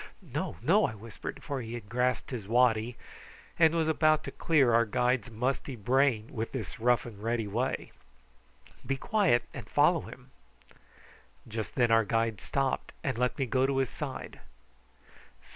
"No, 0.33 0.57
no," 0.63 0.85
I 0.87 0.95
whispered, 0.95 1.43
for 1.43 1.61
he 1.61 1.75
had 1.75 1.87
grasped 1.87 2.31
his 2.31 2.47
waddy 2.47 2.97
and 3.59 3.75
was 3.75 3.87
about 3.87 4.23
to 4.23 4.31
clear 4.31 4.73
our 4.73 4.83
guide's 4.83 5.29
misty 5.29 5.75
brain 5.75 6.31
in 6.35 6.47
this 6.51 6.79
rough 6.79 7.05
and 7.05 7.21
ready 7.21 7.45
way. 7.45 7.91
"Be 8.83 8.97
quiet 8.97 9.43
and 9.53 9.69
follow 9.69 10.01
him." 10.01 10.31
Just 11.47 11.75
then 11.75 11.91
our 11.91 12.03
guide 12.03 12.41
stopped 12.41 12.93
and 13.03 13.15
let 13.19 13.37
me 13.37 13.45
go 13.45 13.67
to 13.67 13.77
his 13.77 13.91
side. 13.91 14.39